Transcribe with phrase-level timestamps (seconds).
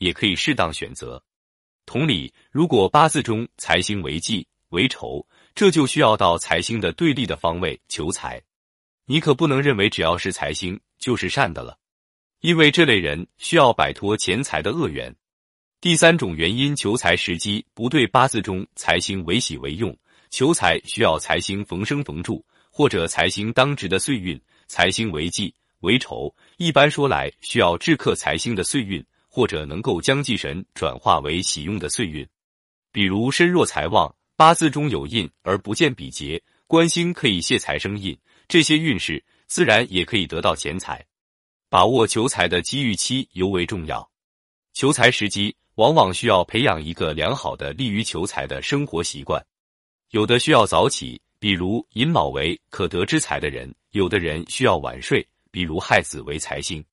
[0.00, 1.22] 也可以适当选择。
[1.86, 8.42] 同理，如果八字中财星为忌为仇，这就需要到财星的对立的方位求财。
[9.06, 11.78] 你可不能认为只要是财星就是善的了，
[12.40, 15.14] 因为这类人需要摆脱钱财的恶缘。
[15.80, 19.96] 第三种原因，求财时机不对，八字中财星为喜为用，
[20.30, 24.40] 求财需要财星逢生逢住，或者财星当值的岁运。
[24.68, 32.26] 财星为忌为仇，一般说来需要制克财星的岁运，或者能够将忌神转化为喜用的岁运。
[32.92, 41.06] 比如身弱财旺，八字中有印而不见比劫，官星可以泄财生印，这些运势自然也可以得到钱财。
[41.68, 44.10] 把握求财的机遇期尤为重要。
[44.72, 49.40] 求财时机往往需要培养一个良好的利于求财的生活习惯，
[50.10, 51.20] 有的需要早起。
[51.38, 56.84] 比如寅卯为可得之财的人，有的人需要晚睡，比如亥子为财星。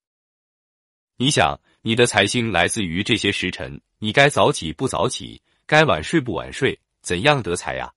[1.20, 7.92] 你想，你的财星来自于这些时辰，你该早起不早起，该晚睡不晚睡，怎样得财呀？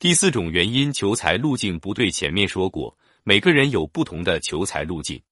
[0.00, 2.10] 第四种原因，求财路径不对。
[2.10, 5.22] 前面说过，每个人有不同的求财路径，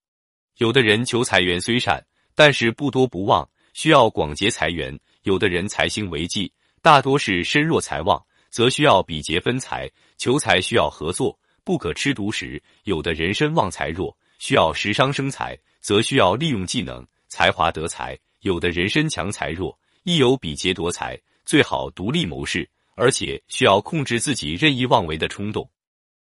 [0.59, 2.01] 有的人求财源虽善，
[2.33, 6.49] 但是不多不旺，需要广结财源；有的人财星为忌，
[6.81, 8.23] 大多是身弱财旺。
[8.49, 12.63] 则需要比劫分财，求财需要合作，不可吃独食。
[12.85, 18.17] 有的人身旺财弱，需要食伤生财，则需要利用技能、才华得财。
[18.41, 25.69] 有的人身强财弱，亦有比劫夺财，最好独立谋事，而且需要控制自己任意妄为的冲动。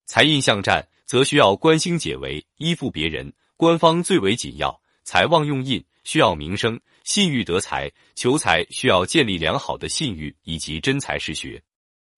[0.07, 4.79] 财印相战，则需要官星解围，依附别人，官方最为紧要。
[5.05, 7.91] 财旺用印，需要名声、信誉得财。
[8.17, 11.63] 求财需要建立良好的信誉以及真才实学。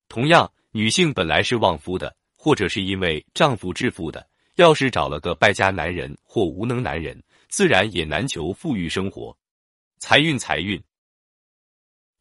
[0.08, 7.22] 同样，女性本来是旺夫的，或者是因为丈夫致富的，要是找了个败家男人或无能男人，
[7.52, 9.36] 自然也难求富裕生活。
[9.98, 10.82] 财运，财运，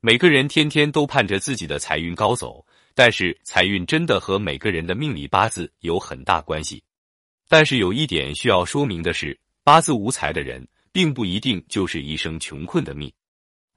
[0.02, 6.84] 每个人天天都盼着自己的财运高走，但是财运真的和每个人的命理八字有很大关系。
[7.48, 13.10] 但是有一点需要说明的是，八字无财的人，并不一定就是一生穷困的命。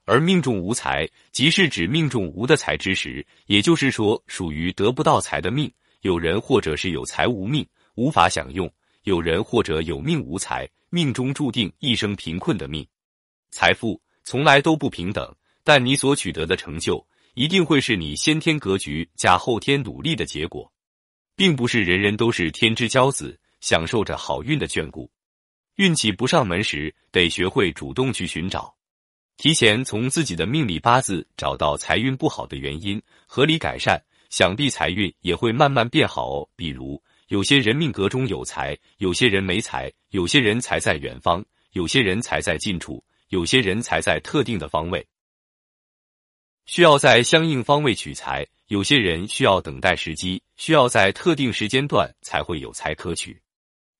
[0.06, 5.72] 而命中无财，即是指命中无的财之时，也就是说，属于得不到财的命。
[6.00, 8.68] 有人或者是有财无命，无法享用；
[9.04, 12.86] 有人或者有命无财，命中注定一生贫困的命。
[13.50, 15.34] 财富从来都不平等，
[15.64, 20.72] 但你所取得的成就，一定会是你先天格局加后天努力的结果，
[21.34, 25.10] 并不是人人都是天之骄子，享受着好运的眷顾。
[25.74, 28.72] 运气不上门时，得学会主动去寻找。
[29.36, 34.00] 提前从自己的命理八字找到财运不好的原因，合理改善，
[34.30, 36.48] 想必财运也会慢慢变好哦。
[36.54, 45.06] 比如，有些人命格中有财，有些人没财；有些人财在远方，有些人财在近处，有些人财在特定的方位，
[46.66, 53.40] 需要在相应方位取财；有些人需要等待时机，需要在特定时间段才会有财可取。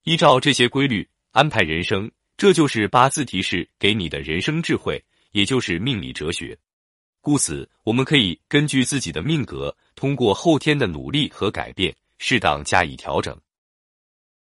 [0.04, 5.02] 依照这些规律安排人生，这就是八字提示给你的人生智慧。
[5.32, 6.56] 也就是命理哲学，
[7.20, 13.38] 故此我们可以根据自己的命格，通过后天的努力和改变，适当加以调整。